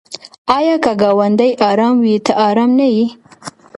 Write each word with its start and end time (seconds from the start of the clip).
آیا 0.57 0.75
که 0.83 0.91
ګاونډی 1.01 1.51
ارام 1.69 1.95
وي 2.03 2.15
ته 2.25 2.33
ارام 2.47 2.71
نه 2.79 2.87
یې؟ 2.95 3.05